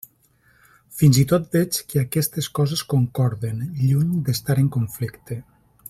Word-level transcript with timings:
Fins 1.01 1.19
i 1.23 1.25
tot 1.31 1.45
veig 1.57 1.77
que 1.93 2.01
aquestes 2.05 2.47
coses 2.61 2.83
concorden, 2.95 3.63
lluny 3.91 4.17
d'estar 4.31 4.57
en 4.65 4.73
conflicte. 4.79 5.41